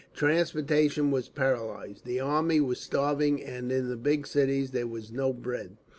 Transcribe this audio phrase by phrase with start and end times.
[0.15, 5.31] Transportation was paralysed; the army was starving and in the big cities there was no
[5.31, 5.77] bread.